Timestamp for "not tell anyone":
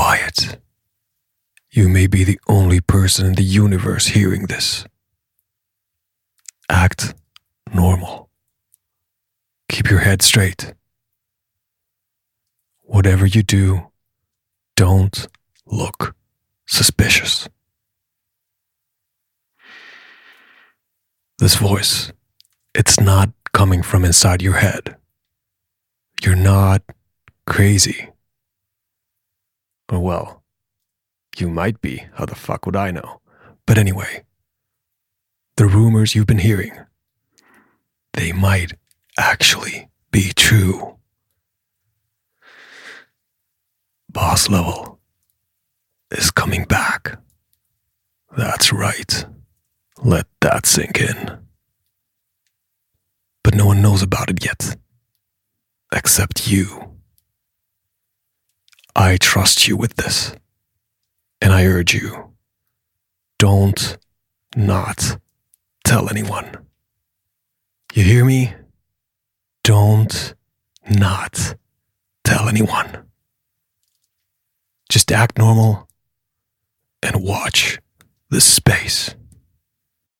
64.54-66.66, 70.90-73.06